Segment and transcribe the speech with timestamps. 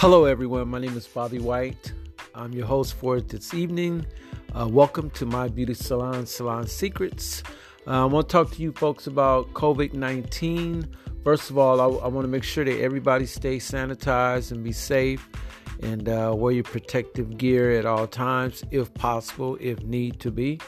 [0.00, 0.68] Hello, everyone.
[0.68, 1.92] My name is Bobby White.
[2.34, 4.06] I'm your host for this evening.
[4.58, 7.42] Uh, welcome to my beauty salon, Salon Secrets.
[7.86, 10.88] Uh, I want to talk to you folks about COVID 19.
[11.22, 14.72] First of all, I, I want to make sure that everybody stay sanitized and be
[14.72, 15.28] safe
[15.82, 20.60] and uh, wear your protective gear at all times, if possible, if need to be.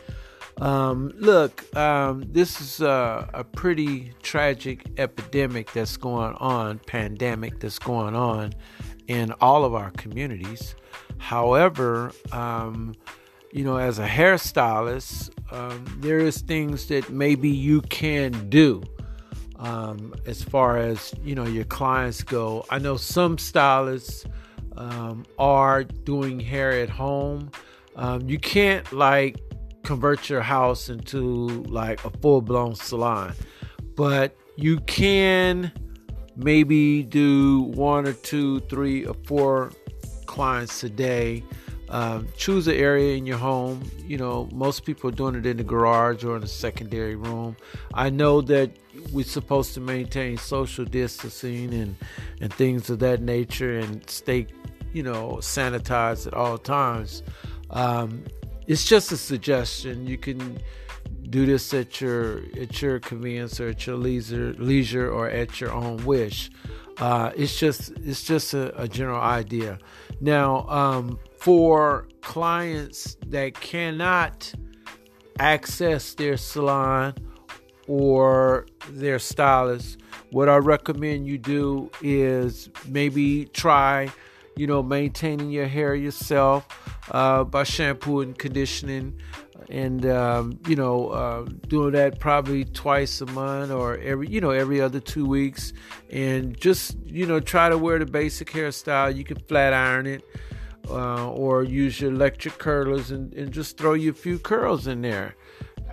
[0.60, 7.78] Um, look, um, this is a, a, pretty tragic epidemic that's going on, pandemic that's
[7.78, 8.52] going on
[9.12, 10.74] in all of our communities.
[11.18, 12.94] However, um,
[13.52, 18.82] you know, as a hairstylist, um, there is things that maybe you can do
[19.56, 22.64] um, as far as you know your clients go.
[22.70, 24.24] I know some stylists
[24.76, 27.50] um, are doing hair at home.
[27.94, 29.36] Um, you can't like
[29.82, 31.20] convert your house into
[31.68, 33.34] like a full blown salon,
[33.94, 35.70] but you can
[36.36, 39.72] maybe do one or two, three or four
[40.26, 41.42] clients a day.
[41.88, 43.82] Um, choose an area in your home.
[44.06, 47.54] You know, most people are doing it in the garage or in a secondary room.
[47.92, 48.70] I know that
[49.12, 51.96] we're supposed to maintain social distancing and
[52.40, 54.46] and things of that nature and stay,
[54.94, 57.22] you know, sanitized at all times.
[57.70, 58.24] Um,
[58.66, 60.06] it's just a suggestion.
[60.06, 60.58] You can
[61.32, 65.72] do this at your at your convenience or at your leisure leisure or at your
[65.72, 66.50] own wish.
[66.98, 69.78] Uh, it's just it's just a, a general idea.
[70.20, 74.52] Now, um, for clients that cannot
[75.38, 77.14] access their salon
[77.88, 79.98] or their stylist,
[80.30, 84.12] what I recommend you do is maybe try,
[84.54, 86.68] you know, maintaining your hair yourself
[87.10, 89.18] uh, by shampoo and conditioning
[89.70, 94.50] and um, you know uh, doing that probably twice a month or every you know
[94.50, 95.72] every other two weeks.
[96.10, 99.14] And just you know try to wear the basic hairstyle.
[99.14, 100.24] You can flat iron it
[100.88, 105.02] uh, or use your electric curlers and, and just throw you a few curls in
[105.02, 105.36] there.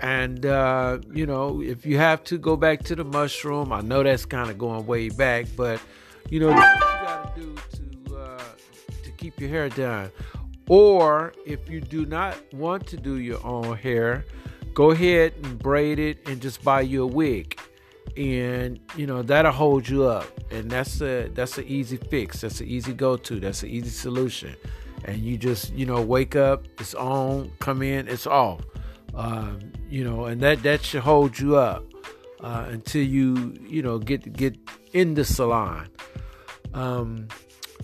[0.02, 4.02] And uh, you know if you have to go back to the mushroom i know
[4.02, 5.81] that's kind of going way back but
[6.29, 8.44] you know you gotta do to uh,
[9.03, 10.09] to keep your hair done
[10.69, 14.24] or if you do not want to do your own hair,
[14.74, 17.59] go ahead and braid it and just buy you a wig.
[18.16, 22.41] And you know that'll hold you up, and that's a that's an easy fix.
[22.41, 23.40] That's an easy go to.
[23.40, 24.56] That's an easy solution.
[25.06, 28.62] And you just you know wake up, it's on, come in, it's off.
[29.13, 29.59] Um,
[29.90, 31.85] you know, and that that should hold you up
[32.41, 34.58] uh, until you you know get get
[34.94, 35.88] in the salon.
[36.74, 37.28] Um,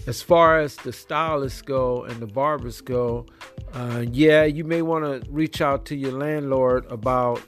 [0.07, 3.25] as far as the stylists go and the barbers go,
[3.73, 7.41] uh, yeah, you may want to reach out to your landlord about,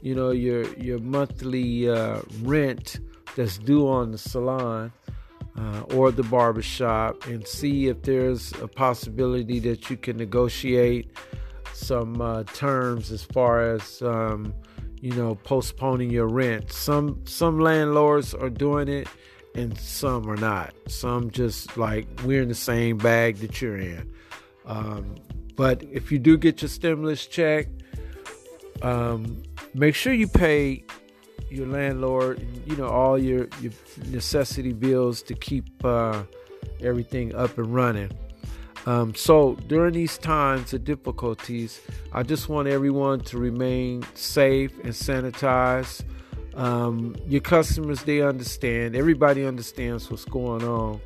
[0.00, 3.00] you know, your your monthly uh, rent
[3.36, 4.92] that's due on the salon
[5.58, 11.10] uh, or the barber shop, and see if there's a possibility that you can negotiate
[11.72, 14.02] some uh, terms as far as.
[14.02, 14.54] Um,
[15.02, 16.70] you know, postponing your rent.
[16.70, 19.08] Some some landlords are doing it
[19.54, 20.74] and some are not.
[20.88, 24.10] Some just like we're in the same bag that you're in.
[24.64, 25.16] Um,
[25.56, 27.68] but if you do get your stimulus check,
[28.80, 29.42] um,
[29.74, 30.84] make sure you pay
[31.50, 33.72] your landlord, you know, all your, your
[34.10, 36.22] necessity bills to keep uh,
[36.80, 38.10] everything up and running.
[38.86, 41.80] Um, so during these times of difficulties,
[42.12, 46.04] I just want everyone to remain safe and sanitized.
[46.54, 48.94] Um, your customers, they understand.
[48.94, 51.00] Everybody understands what's going on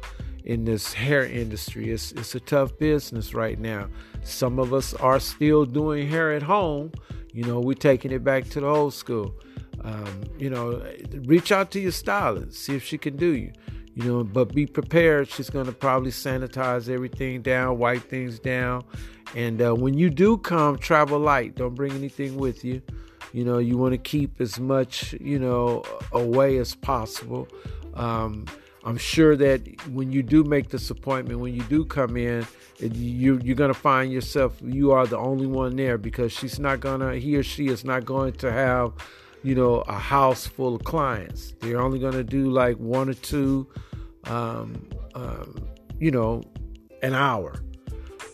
[0.45, 1.91] in this hair industry.
[1.91, 3.89] It's, it's a tough business right now.
[4.23, 6.93] Some of us are still doing hair at home.
[7.33, 9.35] You know, we're taking it back to the old school.
[9.83, 10.85] Um, you know,
[11.27, 13.53] reach out to your stylist, see if she can do you.
[13.95, 15.29] You know, but be prepared.
[15.29, 18.85] She's going to probably sanitize everything down, wipe things down.
[19.35, 21.57] And uh, when you do come, travel light.
[21.57, 22.83] Don't bring anything with you.
[23.37, 27.47] You know, you want to keep as much, you know, away as possible.
[27.93, 28.47] Um,
[28.83, 29.61] I'm sure that
[29.91, 32.47] when you do make this appointment, when you do come in,
[32.81, 37.17] you you're gonna find yourself you are the only one there because she's not gonna
[37.17, 38.95] he or she is not going to have,
[39.43, 41.53] you know, a house full of clients.
[41.61, 43.67] They're only gonna do like one or two,
[44.25, 45.69] um, um,
[45.99, 46.43] you know,
[47.03, 47.61] an hour.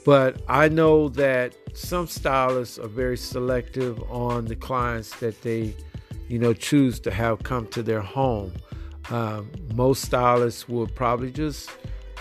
[0.05, 5.77] But I know that some stylists are very selective on the clients that they,
[6.29, 8.53] you know, choose to have come to their home.
[9.11, 11.71] Um, most stylists will probably just,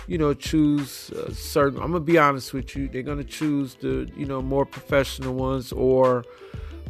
[0.07, 1.81] you know, choose certain.
[1.81, 2.88] I'm gonna be honest with you.
[2.88, 5.72] They're gonna choose the, you know, more professional ones.
[5.72, 6.24] Or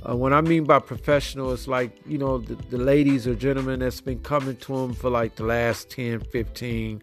[0.08, 3.80] uh, what I mean by professional is like, you know, the, the ladies or gentlemen
[3.80, 7.02] that's been coming to them for like the last 10, 15,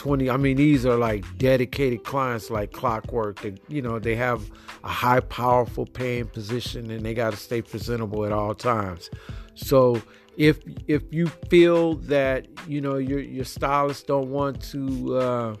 [0.00, 4.40] 20 i mean these are like dedicated clients like clockwork they, you know they have
[4.84, 9.10] a high powerful paying position and they got to stay presentable at all times.
[9.54, 10.00] So
[10.36, 15.56] if if you feel that you know your your stylist don't want to uh,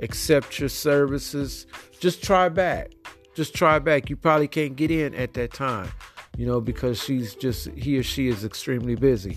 [0.00, 1.66] accept your services
[1.98, 2.92] just try back.
[3.34, 4.10] Just try back.
[4.10, 5.90] You probably can't get in at that time
[6.36, 9.36] you know because she's just he or she is extremely busy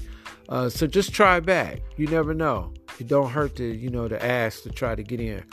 [0.49, 1.81] uh, so just try back.
[1.97, 2.73] You never know.
[2.99, 5.43] It don't hurt to you know to ask to try to get in.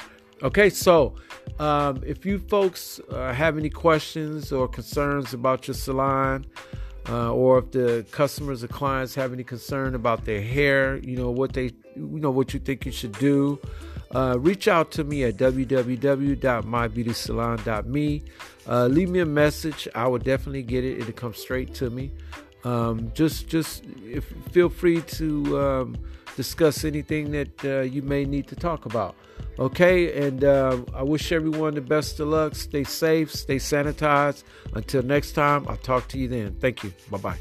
[0.43, 1.17] Okay so
[1.59, 6.47] um, if you folks uh, have any questions or concerns about your salon
[7.09, 11.31] uh, or if the customers or clients have any concern about their hair you know
[11.31, 13.61] what they you know what you think you should do
[14.15, 18.23] uh, reach out to me at www.mybeautysalon.me
[18.69, 19.89] uh, leave me a message.
[19.95, 21.01] I will definitely get it.
[21.01, 22.11] It'll come straight to me
[22.65, 25.99] um, just just if, feel free to um,
[26.37, 29.15] discuss anything that uh, you may need to talk about.
[29.59, 32.55] Okay, and uh, I wish everyone the best of luck.
[32.55, 34.45] Stay safe, stay sanitized.
[34.75, 36.55] Until next time, I'll talk to you then.
[36.61, 36.93] Thank you.
[37.11, 37.39] Bye bye.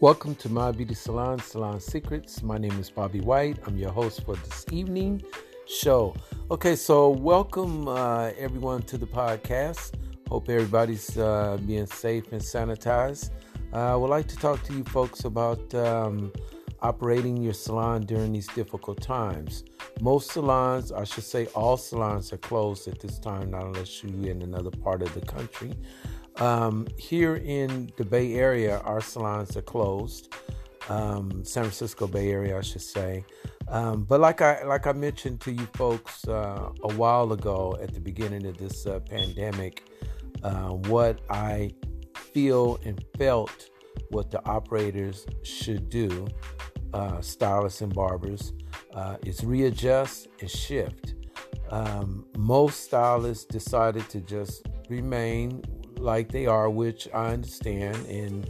[0.00, 2.44] Welcome to My Beauty Salon, Salon Secrets.
[2.44, 3.58] My name is Bobby White.
[3.66, 5.24] I'm your host for this evening
[5.66, 6.14] show.
[6.52, 9.94] Okay, so welcome uh, everyone to the podcast.
[10.28, 13.30] Hope everybody's uh, being safe and sanitized.
[13.72, 16.32] Uh, I would like to talk to you folks about um,
[16.80, 19.64] operating your salon during these difficult times.
[20.00, 24.30] Most salons, I should say all salons, are closed at this time, not unless you're
[24.30, 25.72] in another part of the country.
[26.40, 30.32] Um, here in the Bay Area, our salons are closed.
[30.88, 33.24] Um, San Francisco Bay Area, I should say.
[33.70, 37.92] Um, but like I like I mentioned to you folks uh, a while ago at
[37.92, 39.84] the beginning of this uh, pandemic,
[40.42, 41.74] uh, what I
[42.14, 43.68] feel and felt
[44.10, 46.26] what the operators should do,
[46.94, 48.54] uh, stylists and barbers,
[48.94, 51.14] uh, is readjust and shift.
[51.70, 55.62] Um, most stylists decided to just remain
[55.98, 58.48] like they are, which I understand, and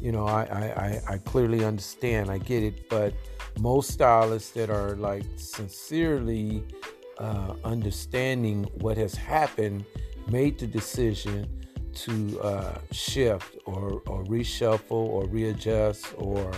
[0.00, 3.14] you know I, I, I clearly understand, I get it, but
[3.58, 6.64] most stylists that are like sincerely
[7.18, 9.84] uh, understanding what has happened
[10.28, 11.48] made the decision
[11.92, 16.50] to uh, shift or, or reshuffle or readjust or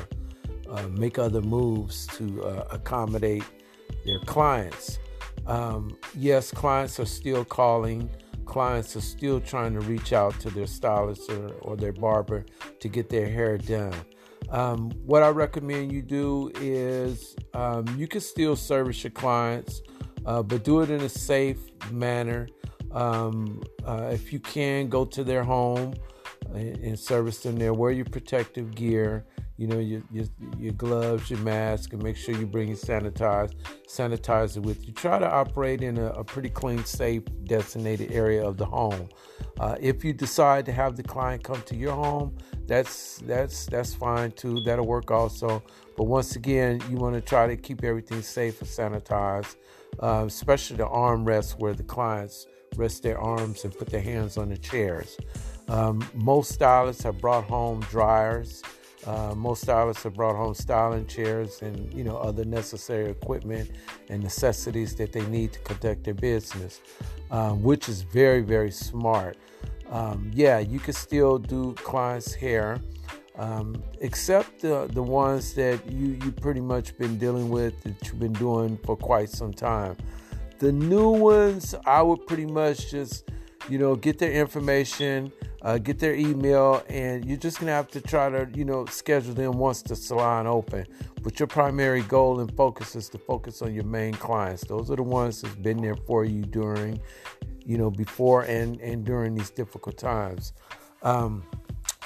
[0.68, 3.44] uh, make other moves to uh, accommodate
[4.04, 4.98] their clients.
[5.46, 8.10] Um, yes, clients are still calling.
[8.52, 12.44] Clients are still trying to reach out to their stylist or, or their barber
[12.80, 13.94] to get their hair done.
[14.50, 19.80] Um, what I recommend you do is um, you can still service your clients,
[20.26, 21.60] uh, but do it in a safe
[21.90, 22.46] manner.
[22.90, 25.94] Um, uh, if you can, go to their home
[26.52, 27.72] and, and, service them there.
[27.72, 29.24] Wear your protective gear,
[29.62, 30.24] you know, your, your,
[30.58, 33.52] your gloves, your mask, and make sure you bring your sanitize,
[33.86, 34.92] sanitizer with you.
[34.92, 39.08] Try to operate in a, a pretty clean, safe, designated area of the home.
[39.60, 42.36] Uh, if you decide to have the client come to your home,
[42.66, 44.60] that's that's that's fine too.
[44.62, 45.62] That'll work also.
[45.96, 49.54] But once again, you want to try to keep everything safe and sanitized,
[50.00, 54.48] uh, especially the armrests where the clients rest their arms and put their hands on
[54.48, 55.16] the chairs.
[55.68, 58.60] Um, most stylists have brought home dryers.
[59.06, 63.68] Uh, most stylists have brought home styling chairs and you know other necessary equipment
[64.08, 66.80] and necessities that they need to conduct their business,
[67.32, 69.36] um, which is very very smart.
[69.90, 72.80] Um, yeah, you can still do clients' hair,
[73.36, 78.20] um, except the the ones that you you pretty much been dealing with that you've
[78.20, 79.96] been doing for quite some time.
[80.60, 83.28] The new ones, I would pretty much just
[83.68, 85.32] you know get their information
[85.62, 89.34] uh, get their email, and you're just gonna have to try to, you know, schedule
[89.34, 90.86] them once the salon open.
[91.22, 94.64] But your primary goal and focus is to focus on your main clients.
[94.64, 97.00] Those are the ones that's been there for you during,
[97.64, 100.52] you know, before and and during these difficult times.
[101.02, 101.44] Um,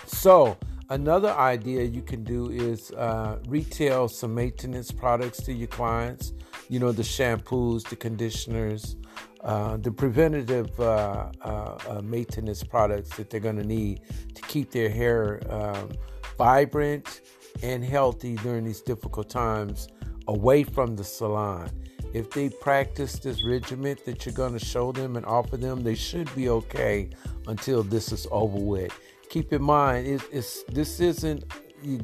[0.06, 0.56] so
[0.88, 6.32] another idea you can do is uh, retail some maintenance products to your clients.
[6.68, 8.96] You know, the shampoos, the conditioners.
[9.42, 14.00] Uh, the preventative uh, uh, uh, maintenance products that they're going to need
[14.34, 15.92] to keep their hair um,
[16.36, 17.20] vibrant
[17.62, 19.86] and healthy during these difficult times
[20.26, 21.70] away from the salon.
[22.12, 25.94] If they practice this regimen that you're going to show them and offer them, they
[25.94, 27.10] should be okay
[27.46, 28.98] until this is over with.
[29.28, 31.44] Keep in mind, it, it's, this isn't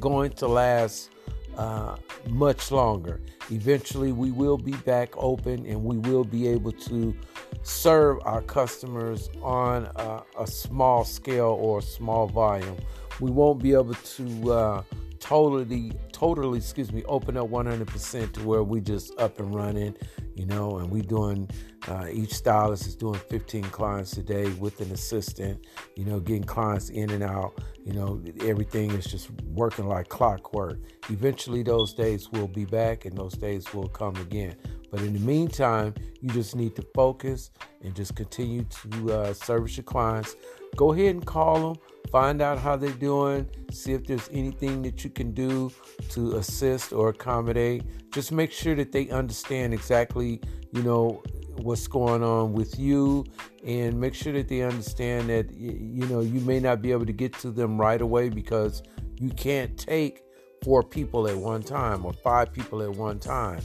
[0.01, 1.11] going to last
[1.57, 1.97] uh,
[2.29, 3.21] much longer.
[3.51, 7.15] Eventually, we will be back open and we will be able to
[7.63, 12.77] serve our customers on a, a small scale or a small volume.
[13.21, 14.83] We won't be able to uh,
[15.23, 19.97] totally, totally, excuse me, open up 100% to where we just up and running,
[20.35, 21.49] you know, and we doing,
[21.89, 25.65] uh, each stylist is doing 15 clients a day with an assistant,
[25.97, 30.79] you know, getting clients in and out you know, everything is just working like clockwork.
[31.11, 34.57] Eventually, those days will be back and those days will come again.
[34.91, 37.51] But in the meantime, you just need to focus
[37.83, 40.37] and just continue to uh, service your clients.
[40.77, 45.05] Go ahead and call them, find out how they're doing, see if there's anything that
[45.05, 45.71] you can do
[46.11, 47.85] to assist or accommodate.
[48.11, 50.41] Just make sure that they understand exactly,
[50.73, 51.23] you know,
[51.59, 53.25] what's going on with you
[53.65, 57.13] and make sure that they understand that you know you may not be able to
[57.13, 58.83] get to them right away because
[59.21, 60.23] you can't take
[60.65, 63.61] four people at one time or five people at one time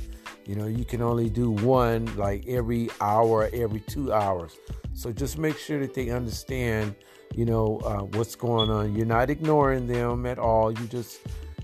[0.45, 4.57] you know you can only do one like every hour every two hours
[4.97, 6.95] so just make sure that they understand
[7.35, 8.95] you know uh, what's going on.
[8.95, 10.71] You're not ignoring them at all.
[10.71, 11.19] You just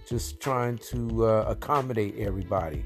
[0.07, 2.85] just trying to uh, accommodate everybody.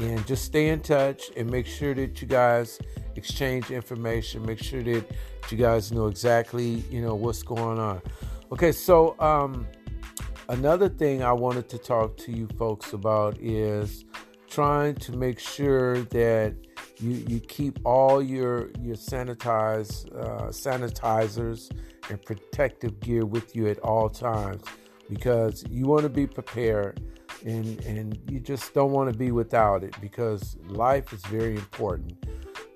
[0.00, 2.80] And just stay in touch and make sure that you guys
[3.14, 4.44] exchange information.
[4.44, 5.04] Make sure that
[5.48, 8.02] you guys know exactly you know what's going on.
[8.50, 9.64] Okay so um
[10.50, 14.04] another thing i wanted to talk to you folks about is
[14.46, 16.54] trying to make sure that
[16.98, 21.70] you you keep all your your sanitize uh, sanitizers
[22.10, 24.62] and protective gear with you at all times
[25.08, 27.00] because you want to be prepared
[27.44, 32.16] and and you just don't want to be without it because life is very important.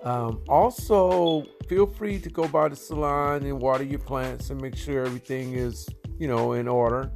[0.04, 4.76] Um, also, feel free to go by the salon and water your plants and make
[4.76, 7.10] sure everything is you know in order.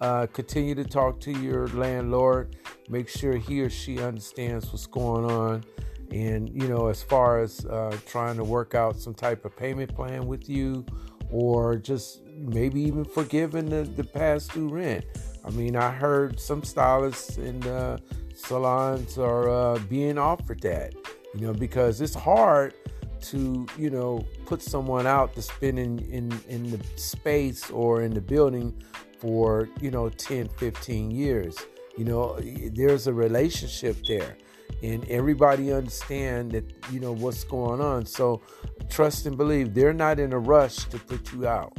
[0.00, 2.56] Uh, continue to talk to your landlord.
[2.88, 5.64] Make sure he or she understands what's going on.
[6.12, 9.94] And, you know, as far as uh, trying to work out some type of payment
[9.94, 10.84] plan with you,
[11.30, 15.04] or just maybe even forgiving the, the past due rent.
[15.44, 18.00] I mean, I heard some stylists and
[18.34, 20.94] salons are uh, being offered that,
[21.34, 22.74] you know, because it's hard
[23.22, 28.12] to, you know, put someone out to spend in, in, in the space or in
[28.12, 28.74] the building
[29.18, 31.56] for, you know, 10, 15 years.
[31.96, 34.36] You know, there's a relationship there
[34.82, 38.06] and everybody understand that, you know, what's going on.
[38.06, 38.40] So
[38.88, 41.76] trust and believe they're not in a rush to put you out.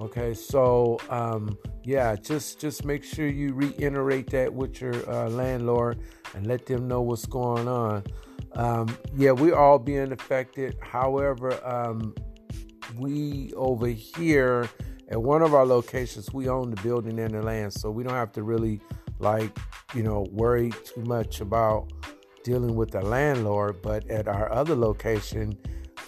[0.00, 6.00] Okay, so um, yeah, just just make sure you reiterate that with your uh, landlord
[6.34, 8.02] and let them know what's going on.
[8.52, 10.78] Um, yeah, we're all being affected.
[10.80, 12.14] However, um,
[12.96, 14.70] we over here
[15.10, 18.14] at one of our locations, we own the building and the land, so we don't
[18.14, 18.80] have to really
[19.20, 19.56] like
[19.94, 21.92] you know worry too much about
[22.44, 23.82] dealing with the landlord.
[23.82, 25.56] But at our other location,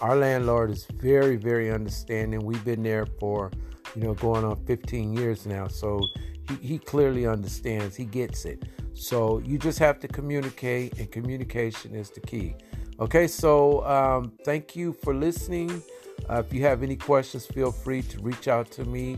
[0.01, 2.45] our landlord is very very understanding.
[2.45, 3.51] We've been there for
[3.95, 5.67] you know, going on 15 years now.
[5.67, 6.01] So
[6.49, 8.63] he, he clearly understands, he gets it.
[8.93, 12.53] So you just have to communicate, and communication is the key.
[12.99, 15.81] Okay, so um, thank you for listening.
[16.29, 19.17] Uh, if you have any questions, feel free to reach out to me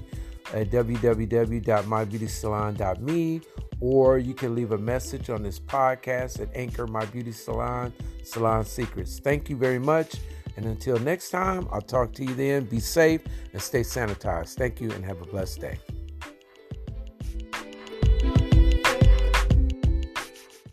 [0.54, 3.42] at www.mybeautysalon.me
[3.80, 8.66] or you can leave a message on this podcast at Anchor My Beauty Salon, Salon
[8.66, 9.20] Secrets.
[9.20, 10.16] Thank you very much.
[10.58, 12.66] And until next time, I'll talk to you then.
[12.66, 14.56] Be safe and stay sanitized.
[14.56, 15.80] Thank you and have a blessed day.